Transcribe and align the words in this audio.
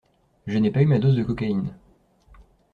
J'ai 0.47 0.71
pas 0.71 0.81
eu 0.81 0.87
ma 0.87 0.97
dose 0.97 1.15
de 1.15 1.21
cocaïne. 1.23 1.75